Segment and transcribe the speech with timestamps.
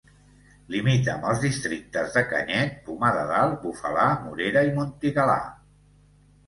[0.75, 5.39] Limita amb els districtes de Canyet, Pomar de Dalt, Bufalà, Morera i Montigalà.